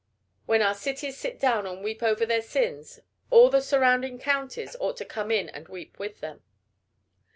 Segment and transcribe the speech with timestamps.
[0.47, 4.97] When our cities sit down and weep over their sins, all the surrounding counties ought
[4.97, 6.41] to come in and weep with them.